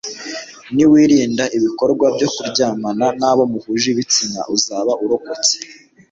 niwirinda 0.73 1.43
ibikorwa 1.57 2.05
byo 2.15 2.29
kuryamana 2.35 3.05
n'abo 3.19 3.43
muhuje 3.51 3.87
igitsina 3.93 4.39
uzaba 4.55 4.91
urokotse 5.03 5.55